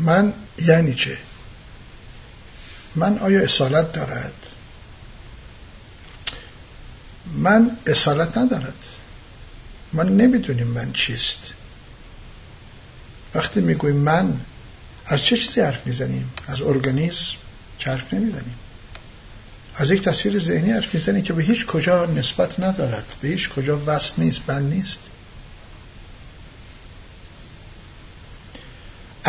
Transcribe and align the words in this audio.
من 0.00 0.32
یعنی 0.58 0.94
چه؟ 0.94 1.18
من 2.94 3.18
آیا 3.18 3.40
اصالت 3.40 3.92
دارد؟ 3.92 4.32
من 7.34 7.76
اصالت 7.86 8.38
ندارد. 8.38 8.74
ما 9.92 10.02
نمی‌دونیم 10.02 10.66
من 10.66 10.92
چیست. 10.92 11.38
وقتی 13.34 13.60
می‌گویم 13.60 13.96
من 13.96 14.40
از 15.06 15.22
چه 15.22 15.36
چیزی 15.36 15.60
حرف 15.60 15.86
می‌زنیم؟ 15.86 16.30
از 16.46 16.62
ارگانیسم 16.62 17.34
که 17.78 17.90
حرف 17.90 18.14
نمی‌زنیم؟ 18.14 18.54
از 19.74 19.90
یک 19.90 20.02
تصویر 20.02 20.38
ذهنی 20.38 20.72
حرف 20.72 20.94
می‌زنیم 20.94 21.22
که 21.22 21.32
به 21.32 21.42
هیچ 21.42 21.66
کجا 21.66 22.06
نسبت 22.06 22.60
ندارد. 22.60 23.16
به 23.20 23.28
هیچ 23.28 23.48
کجا 23.48 23.82
وصل 23.86 24.12
نیست 24.18 24.40
بند 24.40 24.72
نیست. 24.72 24.98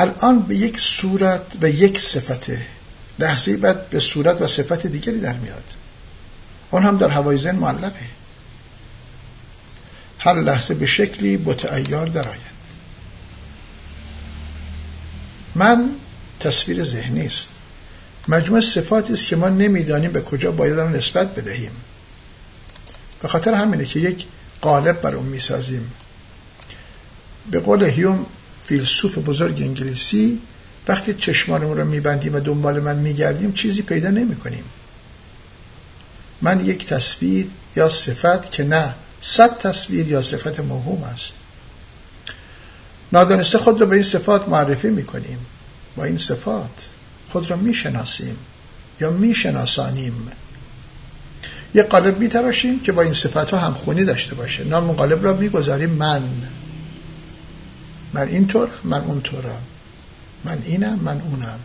الان 0.02 0.40
به 0.40 0.56
یک 0.56 0.80
صورت 0.80 1.42
و 1.62 1.70
یک 1.70 2.00
صفت 2.00 2.52
لحظه 3.20 3.58
بعد 3.58 3.90
به 3.90 4.00
صورت 4.00 4.42
و 4.42 4.48
صفت 4.48 4.88
دیگری 4.88 5.20
در 5.20 5.34
میاد. 5.34 5.64
اون 6.72 6.84
هم 6.84 6.98
در 6.98 7.10
هوای 7.10 7.38
ذهن 7.38 7.56
معلقه. 7.56 8.06
هر 10.20 10.34
لحظه 10.34 10.74
به 10.74 10.86
شکلی 10.86 11.38
متعیار 11.38 12.08
درآید 12.08 12.52
من 15.56 15.90
تصویر 16.40 16.84
ذهنی 16.84 17.26
است. 17.26 17.50
مجموع 18.28 18.62
صفاتی 18.62 19.14
است 19.14 19.28
که 19.28 19.36
ما 19.36 19.50
نمی‌دانیم 19.50 20.12
به 20.12 20.22
کجا 20.22 20.52
باید 20.52 20.80
آن 20.80 20.96
نسبت 20.96 21.36
بدهیم. 21.36 21.72
به 23.22 23.28
خاطر 23.28 23.54
همینه 23.54 23.86
که 23.86 24.00
یک 24.00 24.26
قالب 24.62 25.02
بر 25.02 25.16
اون 25.16 25.26
می‌سازیم. 25.26 25.92
به 27.52 27.60
قول 27.60 27.84
هیوم 27.84 28.26
فیلسوف 28.72 29.18
بزرگ 29.18 29.56
انگلیسی 29.62 30.40
وقتی 30.88 31.14
چشمانمون 31.14 31.78
رو 31.78 31.86
میبندیم 31.86 32.36
و 32.36 32.40
دنبال 32.40 32.80
من 32.80 32.96
میگردیم 32.96 33.54
چیزی 33.54 33.82
پیدا 33.82 34.10
نمی 34.10 34.36
کنیم 34.36 34.64
من 36.42 36.66
یک 36.66 36.86
تصویر 36.86 37.48
یا 37.76 37.90
صفت 37.90 38.52
که 38.52 38.64
نه 38.64 38.94
صد 39.22 39.58
تصویر 39.58 40.08
یا 40.08 40.22
صفت 40.22 40.60
موهوم 40.60 41.04
است. 41.04 41.34
نادانسته 43.12 43.58
خود 43.58 43.82
را 43.82 43.86
به 43.86 43.96
این 43.96 44.04
صفات 44.04 44.50
معرفی 44.50 44.90
می‌کنیم. 44.90 45.38
با 45.96 46.04
این 46.04 46.18
صفات 46.18 46.90
خود 47.30 47.50
را 47.50 47.56
می‌شناسیم 47.56 48.38
یا 49.02 49.10
میشناسانیم. 49.10 50.32
یک 51.74 51.86
قالب 51.86 52.20
میتراشیم 52.20 52.80
که 52.80 52.92
با 52.92 53.02
این 53.02 53.14
صفت 53.14 53.52
ها 53.52 53.58
همخونی 53.58 54.04
داشته 54.04 54.36
باشه. 54.36 54.64
نام 54.64 54.92
قالب 54.92 55.24
را 55.24 55.34
می‌گذاریم 55.34 55.90
من. 55.90 56.22
من 58.14 58.28
اینطور 58.28 58.70
من 58.84 59.02
اونطورم. 59.02 59.62
من 60.46 60.58
اینم 60.66 61.00
من 61.00 61.22
اونم. 61.22 61.60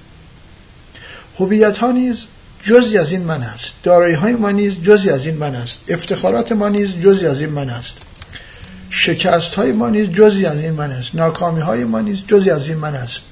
هویت 1.39 1.79
ها 1.79 1.91
نیز 1.91 2.27
جزی 2.63 2.99
از 2.99 3.13
این 3.13 3.23
من 3.23 3.43
است. 3.43 3.75
دارایی 3.83 4.15
های 4.15 4.33
ما 4.33 4.51
نیز 4.51 4.75
جزی 4.83 5.11
از 5.11 5.27
این 5.27 5.37
من 5.37 5.55
است. 5.55 5.81
افتخارات 5.89 6.53
ما 6.53 6.69
نیز 6.69 6.91
جزی 6.91 7.27
از 7.27 7.41
این 7.41 7.51
من 7.51 7.71
است. 7.71 7.97
شکست 8.91 9.55
های 9.55 9.73
ما 9.73 9.89
نیز 9.89 10.09
جزی 10.09 10.47
از 10.47 10.59
این 10.59 10.73
من 10.73 10.91
است. 10.91 11.15
ناکامی 11.15 11.61
های 11.61 11.85
ما 11.85 12.01
نیز 12.01 12.23
جزی 12.27 12.51
از 12.51 12.69
این 12.69 12.79
من 12.79 12.95
است. 12.95 13.23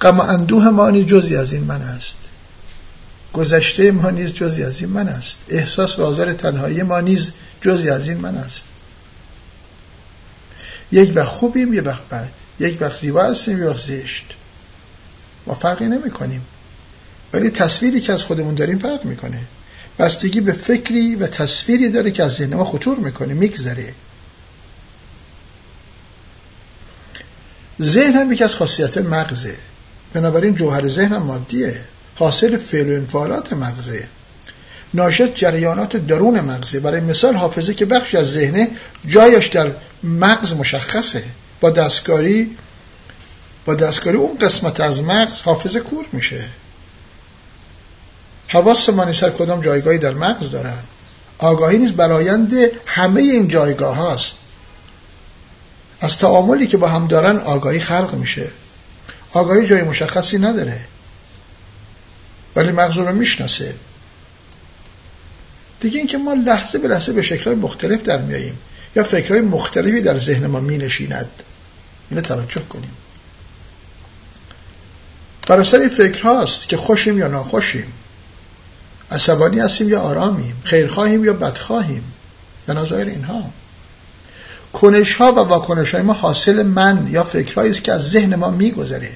غم 0.00 0.18
و 0.18 0.22
اندوه 0.22 0.68
ما 0.68 0.90
نیز 0.90 1.06
جزی 1.06 1.36
از 1.36 1.52
این 1.52 1.64
من 1.64 1.82
است. 1.82 2.14
گذشته 3.32 3.92
ما 3.92 4.10
نیز 4.10 4.34
جزی 4.34 4.62
از 4.62 4.80
این 4.80 4.90
من 4.90 5.08
است. 5.08 5.38
احساس 5.48 5.98
و 5.98 6.04
آزار 6.04 6.32
تنهایی 6.32 6.82
ما 6.82 7.00
نیز 7.00 7.30
جزی 7.60 7.90
از 7.90 8.08
این 8.08 8.18
من 8.18 8.36
است. 8.36 8.64
یک 10.92 11.12
وقت 11.14 11.28
خوبیم 11.28 11.74
یه 11.74 11.82
وقت 11.82 12.08
بد. 12.08 12.28
یک 12.60 12.82
وقت 12.82 13.00
زیبا 13.00 13.22
هستیم 13.22 13.62
یه 13.62 13.68
وقت 13.68 13.86
زشت 13.86 14.24
ما 15.46 15.54
فرقی 15.54 15.86
نمی 15.86 16.10
کنیم 16.10 16.42
ولی 17.32 17.50
تصویری 17.50 18.00
که 18.00 18.12
از 18.12 18.22
خودمون 18.22 18.54
داریم 18.54 18.78
فرق 18.78 19.04
می‌کنه. 19.04 19.38
بستگی 19.98 20.40
به 20.40 20.52
فکری 20.52 21.14
و 21.14 21.26
تصویری 21.26 21.90
داره 21.90 22.10
که 22.10 22.22
از 22.22 22.32
ذهن 22.32 22.54
ما 22.54 22.64
خطور 22.64 22.98
می‌کنه 22.98 23.34
میگذره. 23.34 23.94
ذهن 27.82 28.12
هم 28.12 28.32
یکی 28.32 28.44
از 28.44 28.54
خاصیت 28.54 28.98
مغزه. 28.98 29.56
بنابراین 30.12 30.54
جوهر 30.54 30.88
ذهن 30.88 31.12
هم 31.12 31.22
مادیه. 31.22 31.80
حاصل 32.14 32.56
فعل 32.56 32.90
و 32.90 32.94
انفعالات 32.94 33.52
مغزه. 33.52 34.08
ناشد 34.94 35.34
جریانات 35.34 35.96
درون 35.96 36.40
مغزه. 36.40 36.80
برای 36.80 37.00
مثال 37.00 37.34
حافظه 37.36 37.74
که 37.74 37.86
بخشی 37.86 38.16
از 38.16 38.32
ذهنه 38.32 38.70
جایش 39.06 39.46
در 39.46 39.70
مغز 40.02 40.52
مشخصه. 40.52 41.22
با 41.62 41.70
دستکاری 41.70 42.56
با 43.64 43.74
دستکاری 43.74 44.16
اون 44.16 44.38
قسمت 44.38 44.80
از 44.80 45.02
مغز 45.02 45.42
حافظه 45.42 45.80
کور 45.80 46.04
میشه. 46.12 46.44
حواس 48.48 48.88
ما 48.88 49.12
سر 49.12 49.30
کدام 49.30 49.60
جایگاهی 49.60 49.98
در 49.98 50.14
مغز 50.14 50.50
دارن. 50.50 50.78
آگاهی 51.38 51.78
نیست 51.78 51.92
برایند 51.92 52.52
همه 52.86 53.22
این 53.22 53.48
جایگاه 53.48 53.96
هاست. 53.96 54.34
از 56.00 56.18
تعاملی 56.18 56.66
که 56.66 56.76
با 56.76 56.88
هم 56.88 57.06
دارن 57.06 57.36
آگاهی 57.36 57.80
خلق 57.80 58.14
میشه. 58.14 58.50
آگاهی 59.32 59.66
جای 59.66 59.82
مشخصی 59.82 60.38
نداره. 60.38 60.80
ولی 62.56 62.72
مغز 62.72 62.96
رو 62.96 63.12
می‌شناسه. 63.12 63.74
دیگه 65.80 65.98
اینکه 65.98 66.18
ما 66.18 66.32
لحظه 66.34 66.78
به 66.78 66.88
لحظه 66.88 67.12
به 67.12 67.22
شکلهای 67.22 67.56
مختلف 67.56 68.02
در 68.02 68.20
میاییم 68.20 68.58
یا 68.96 69.04
فکرهای 69.04 69.40
مختلفی 69.40 70.00
در 70.00 70.18
ذهن 70.18 70.46
ما 70.46 70.60
می 70.60 70.78
نشیند 70.78 71.30
اینو 72.12 72.20
توجه 72.20 72.60
کنیم. 72.60 72.90
بر 75.46 75.62
فکر 75.62 76.22
هاست 76.22 76.68
که 76.68 76.76
خوشیم 76.76 77.18
یا 77.18 77.26
ناخوشیم. 77.26 77.92
عصبانی 79.10 79.60
هستیم 79.60 79.88
یا 79.88 80.00
آرامیم. 80.00 80.62
خیرخواهیم 80.64 81.24
یا 81.24 81.32
بدخواهیم. 81.32 82.12
به 82.66 82.74
نظایر 82.74 83.06
اینها. 83.06 83.44
کنش 84.72 85.16
ها 85.16 85.32
و 85.32 85.38
واکنش 85.38 85.94
های 85.94 86.02
ما 86.02 86.12
حاصل 86.12 86.62
من 86.62 87.08
یا 87.10 87.24
فکرهایی 87.24 87.70
است 87.70 87.84
که 87.84 87.92
از 87.92 88.10
ذهن 88.10 88.34
ما 88.34 88.50
میگذره. 88.50 89.12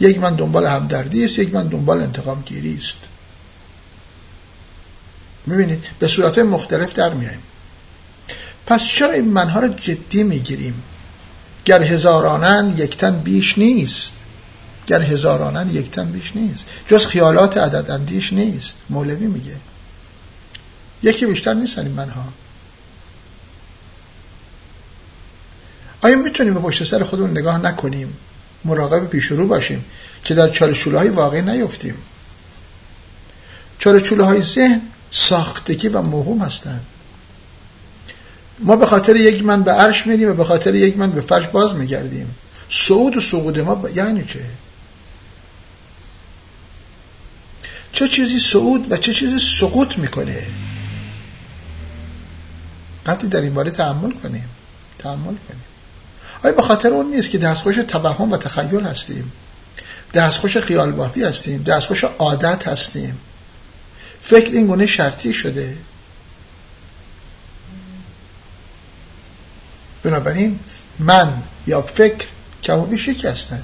یک 0.00 0.18
من 0.18 0.34
دنبال 0.34 0.66
همدردی 0.66 1.24
است 1.24 1.38
یک 1.38 1.54
من 1.54 1.68
دنبال 1.68 2.02
انتقام 2.02 2.42
گیری 2.42 2.76
است. 2.76 2.96
می‌بینید؟ 5.46 5.84
به 5.98 6.08
صورت 6.08 6.38
مختلف 6.38 6.94
در 6.94 7.14
میاییم 7.14 7.42
پس 8.66 8.86
چرا 8.86 9.12
این 9.12 9.24
منها 9.24 9.60
رو 9.60 9.68
جدی 9.68 10.22
می‌گیریم؟ 10.22 10.82
گر 11.66 11.82
هزارانن 11.82 12.74
یک 12.76 12.96
تن 12.96 13.18
بیش 13.18 13.58
نیست. 13.58 14.12
گر 14.86 15.02
هزارانن 15.02 15.70
یک 15.70 15.90
تن 15.90 16.04
بیش 16.04 16.36
نیست. 16.36 16.64
جز 16.88 17.06
خیالات 17.06 17.56
عدد 17.56 17.90
اندیش 17.90 18.32
نیست. 18.32 18.76
مولوی 18.90 19.26
میگه. 19.26 19.56
یکی 21.02 21.26
بیشتر 21.26 21.54
نیستن 21.54 21.82
این 21.82 21.92
منها. 21.92 22.24
آیا 26.02 26.16
می‌تونیم 26.16 26.54
به 26.54 26.60
پشت 26.60 26.84
سر 26.84 27.04
خودمون 27.04 27.30
نگاه 27.30 27.58
نکنیم؟ 27.58 28.16
مراقب 28.64 29.06
پیش 29.06 29.24
رو 29.24 29.46
باشیم 29.46 29.84
که 30.24 30.34
در 30.34 30.48
چالشوله 30.48 30.98
های 30.98 31.08
واقعی 31.08 31.42
نیفتیم. 31.42 31.94
چالشوله 33.78 34.24
های 34.24 34.42
ذهن 34.42 34.80
ساختگی 35.10 35.88
و 35.88 36.02
موهوم 36.02 36.42
هستند. 36.42 36.86
ما 38.58 38.76
به 38.76 38.86
خاطر 38.86 39.16
یک 39.16 39.44
من 39.44 39.62
به 39.62 39.72
عرش 39.72 40.06
میریم 40.06 40.30
و 40.30 40.34
به 40.34 40.44
خاطر 40.44 40.74
یک 40.74 40.98
من 40.98 41.10
به 41.10 41.20
فرش 41.20 41.46
باز 41.46 41.74
میگردیم. 41.74 42.34
صعود 42.70 43.16
و 43.16 43.20
سقوط 43.20 43.58
ما 43.58 43.74
ب... 43.74 43.96
یعنی 43.96 44.24
چه؟ 44.24 44.40
چه 47.92 48.08
چیزی 48.08 48.38
صعود 48.38 48.92
و 48.92 48.96
چه 48.96 49.14
چیزی 49.14 49.38
سقوط 49.38 49.98
می‌کنه؟ 49.98 50.46
قطعی 53.06 53.28
در 53.28 53.40
این 53.40 53.54
باره 53.54 53.70
تحمل 53.70 54.10
کنیم. 54.10 54.48
تحمل 54.98 55.24
کنیم. 55.24 55.64
آیا 56.44 56.54
به 56.54 56.62
خاطر 56.62 56.88
اون 56.88 57.06
نیست 57.06 57.30
که 57.30 57.38
دستخوش 57.38 57.76
توهم 57.76 58.32
و 58.32 58.36
تخیل 58.36 58.80
هستیم؟ 58.80 59.32
دستخوش 60.14 60.56
خیال 60.56 60.92
بافی 60.92 61.24
هستیم. 61.24 61.62
دستخوش 61.62 62.04
عادت 62.04 62.68
هستیم. 62.68 63.18
فکر 64.20 64.52
این 64.52 64.66
گونه 64.66 64.86
شرطی 64.86 65.32
شده. 65.32 65.76
بنابراین 70.06 70.58
من 70.98 71.32
یا 71.66 71.80
فکر 71.80 72.26
کم 72.62 72.78
و 72.78 72.86
بیش 72.86 73.08
یکی 73.08 73.28
هستن 73.28 73.62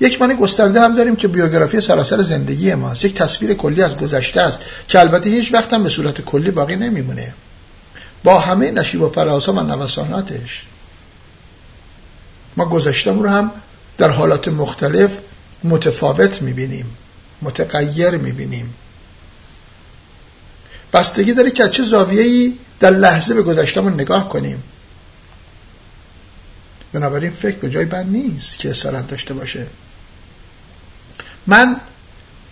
یک 0.00 0.20
معنی 0.20 0.34
گسترده 0.34 0.80
هم 0.80 0.96
داریم 0.96 1.16
که 1.16 1.28
بیوگرافی 1.28 1.80
سراسر 1.80 2.22
زندگی 2.22 2.74
ماست. 2.74 3.04
یک 3.04 3.14
تصویر 3.14 3.54
کلی 3.54 3.82
از 3.82 3.96
گذشته 3.96 4.40
است 4.40 4.58
که 4.88 5.00
البته 5.00 5.30
هیچ 5.30 5.54
وقت 5.54 5.72
هم 5.72 5.82
به 5.82 5.88
صورت 5.88 6.20
کلی 6.20 6.50
باقی 6.50 6.76
نمیمونه. 6.76 7.34
با 8.24 8.38
همه 8.38 8.70
نشیب 8.70 9.02
و 9.02 9.08
فرازها 9.08 9.52
و 9.52 9.60
نوساناتش. 9.60 10.64
ما 12.56 12.64
گذشتم 12.64 13.20
رو 13.20 13.28
هم 13.28 13.50
در 13.98 14.10
حالات 14.10 14.48
مختلف 14.48 15.18
متفاوت 15.64 16.42
می‌بینیم 16.42 16.96
متغیر 17.42 18.10
می‌بینیم. 18.10 18.74
بستگی 20.92 21.32
داره 21.32 21.50
که 21.50 21.64
از 21.64 21.70
چه 21.70 21.82
زاویه‌ای 21.82 22.54
در 22.80 22.90
لحظه 22.90 23.34
به 23.34 23.42
گذشتمون 23.42 23.94
نگاه 23.94 24.28
کنیم. 24.28 24.62
بنابراین 26.92 27.30
فکر 27.30 27.56
به 27.56 27.70
جای 27.70 27.84
بند 27.84 28.10
نیست 28.10 28.58
که 28.58 28.70
اصالت 28.70 29.08
داشته 29.08 29.34
باشه. 29.34 29.66
من 31.46 31.76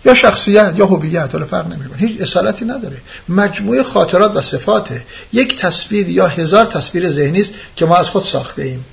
یا 0.05 0.13
شخصیت 0.13 0.73
یا 0.75 0.85
هویت 0.85 1.33
حالا 1.33 1.45
فرق 1.45 1.67
نمی‌کنه. 1.67 1.97
هیچ 1.97 2.21
اصالتی 2.21 2.65
نداره. 2.65 2.97
مجموعه 3.29 3.83
خاطرات 3.83 4.35
و 4.35 4.41
صفاته. 4.41 5.03
یک 5.33 5.57
تصویر 5.57 6.09
یا 6.09 6.27
هزار 6.27 6.65
تصویر 6.65 7.11
ذهنی 7.11 7.41
است 7.41 7.51
که 7.75 7.85
ما 7.85 7.95
از 7.95 8.09
خود 8.09 8.23
ساخته 8.23 8.61
ایم. 8.61 8.85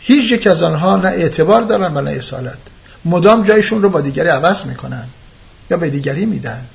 هیچ 0.00 0.32
یک 0.32 0.46
از 0.46 0.62
آنها 0.62 0.96
نه 0.96 1.08
اعتبار 1.08 1.62
دارن 1.62 1.96
و 1.96 2.00
نه 2.00 2.10
اصالت. 2.10 2.58
مدام 3.04 3.42
جایشون 3.42 3.82
رو 3.82 3.88
با 3.88 4.00
دیگری 4.00 4.28
عوض 4.28 4.62
می‌کنن 4.62 5.04
یا 5.70 5.76
به 5.76 5.90
دیگری 5.90 6.26
میدن. 6.26 6.66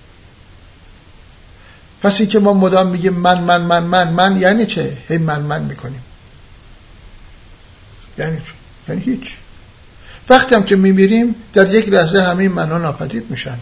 پس 2.01 2.21
که 2.21 2.39
ما 2.39 2.53
مدام 2.53 2.87
میگیم 2.87 3.13
من 3.13 3.41
من 3.41 3.61
من 3.61 3.83
من 3.83 4.09
من 4.09 4.41
یعنی 4.41 4.65
چه؟ 4.65 4.97
هی 5.07 5.17
من 5.17 5.41
من 5.41 5.61
می‌کنیم. 5.61 6.01
یعنی 8.17 8.37
یعنی 8.87 9.01
هیچ. 9.01 9.37
وقتی 10.29 10.55
هم 10.55 10.63
که 10.63 10.75
میمیریم 10.75 11.35
در 11.53 11.73
یک 11.73 11.89
لحظه 11.89 12.21
همه 12.21 12.49
منها 12.49 12.77
ناپدید 12.77 13.31
میشن. 13.31 13.57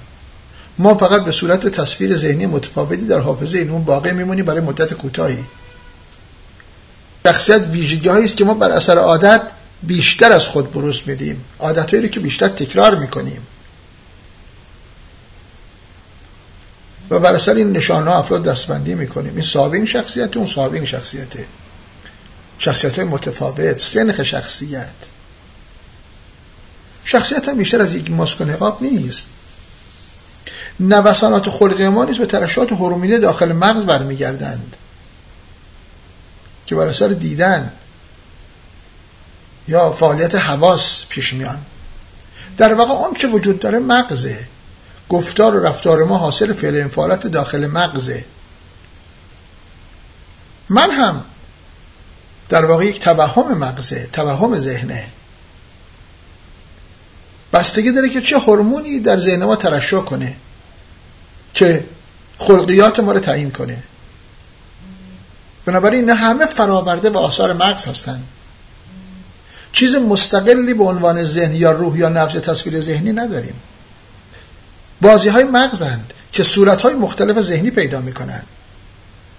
ما 0.77 0.97
فقط 0.97 1.23
به 1.23 1.31
صورت 1.31 1.67
تصویر 1.67 2.17
ذهنی 2.17 2.45
متفاوتی 2.45 3.05
در 3.05 3.19
حافظه 3.19 3.57
این 3.57 3.69
اون 3.69 3.83
باقی 3.83 4.11
میمونیم 4.11 4.45
برای 4.45 4.61
مدت 4.61 4.93
کوتاهی. 4.93 5.43
شخصیت 7.27 7.67
ویژگی 7.67 8.09
است 8.09 8.37
که 8.37 8.45
ما 8.45 8.53
بر 8.53 8.71
اثر 8.71 8.97
عادت 8.97 9.41
بیشتر 9.83 10.31
از 10.31 10.47
خود 10.47 10.71
بروز 10.71 11.01
میدیم. 11.05 11.45
عادتهایی 11.59 12.03
رو 12.03 12.09
که 12.09 12.19
بیشتر 12.19 12.49
تکرار 12.49 12.95
می‌کنیم. 12.95 13.41
و 17.09 17.19
بر 17.19 17.35
اثر 17.35 17.53
این 17.53 17.71
نشانه 17.71 18.11
افراد 18.11 18.43
دستبندی 18.43 18.93
می‌کنیم. 18.93 19.33
این 19.35 19.43
صاحب 19.43 19.73
این 19.73 19.85
شخصیت 19.85 20.37
اون 20.37 20.47
صاحب 20.47 20.73
این 20.73 20.85
شخصیته. 20.85 21.45
شخصیت 22.61 22.99
های 22.99 23.07
متفاوت 23.07 23.77
سنخ 23.77 24.23
شخصیت. 24.23 24.87
شخصیت 27.05 27.49
هم 27.49 27.57
بیشتر 27.57 27.81
از 27.81 27.95
یک 27.95 28.11
ماسک 28.11 28.41
و 28.41 28.45
نقاب 28.45 28.83
نیست. 28.83 29.25
نوسانات 30.79 31.49
خلقی 31.49 31.87
ما 31.87 32.05
نیست 32.05 32.19
به 32.19 32.25
ترشات 32.25 32.71
هورمونی 32.71 33.19
داخل 33.19 33.51
مغز 33.51 33.83
برمیگردند 33.83 34.75
که 36.67 36.75
بر 36.75 36.87
اثر 36.87 37.07
دیدن 37.07 37.71
یا 39.67 39.91
فعالیت 39.91 40.35
حواس 40.35 41.05
پیش 41.09 41.33
میان. 41.33 41.65
در 42.57 42.73
واقع 42.73 42.91
اون 42.91 43.13
چه 43.13 43.27
وجود 43.27 43.59
داره 43.59 43.79
مغزه. 43.79 44.47
گفتار 45.09 45.55
و 45.55 45.65
رفتار 45.65 46.03
ما 46.03 46.17
حاصل 46.17 46.53
فعل 46.53 46.77
انفعالات 46.77 47.27
داخل 47.27 47.67
مغزه. 47.67 48.25
من 50.69 50.91
هم 50.91 51.23
در 52.51 52.65
واقع 52.65 52.85
یک 52.85 52.99
توهم 52.99 53.57
مغزه 53.57 54.09
توهم 54.13 54.59
ذهنه. 54.59 55.05
بستگی 57.53 57.91
داره 57.91 58.09
که 58.09 58.21
چه 58.21 58.37
هورمونی 58.37 58.99
در 58.99 59.19
ذهن 59.19 59.43
ما 59.43 59.55
ترشح 59.55 59.99
کنه 59.99 60.35
که 61.53 61.85
خلقیات 62.37 62.99
ما 62.99 63.11
رو 63.11 63.19
تعیین 63.19 63.51
کنه. 63.51 63.83
بنابراین 65.65 66.05
نه 66.05 66.13
همه 66.13 66.45
فراورده 66.45 67.09
و 67.09 67.17
آثار 67.17 67.53
مغز 67.53 67.85
هستند 67.85 68.27
چیز 69.73 69.95
مستقلی 69.95 70.73
به 70.73 70.83
عنوان 70.83 71.23
ذهن 71.23 71.55
یا 71.55 71.71
روح 71.71 71.97
یا 71.97 72.09
نفس 72.09 72.33
تصویر 72.33 72.81
ذهنی 72.81 73.11
نداریم. 73.11 73.55
بازی 75.01 75.29
های 75.29 75.43
مغزند 75.43 76.13
که 76.31 76.43
صورت 76.43 76.81
های 76.81 76.93
مختلف 76.93 77.41
ذهنی 77.41 77.71
پیدا 77.71 78.01
می‌کنن. 78.01 78.43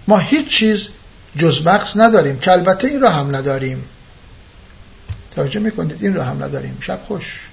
ما 0.08 0.18
هیچ 0.18 0.48
چیز 0.48 0.88
جز 1.36 1.66
مغز 1.66 1.98
نداریم 1.98 2.38
که 2.38 2.52
البته 2.52 2.88
این 2.88 3.00
را 3.00 3.10
هم 3.10 3.36
نداریم. 3.36 3.84
توجه 5.34 5.60
می‌کنید 5.60 6.04
این 6.04 6.14
را 6.14 6.24
هم 6.24 6.42
نداریم. 6.44 6.78
شب 6.80 7.00
خوش. 7.06 7.48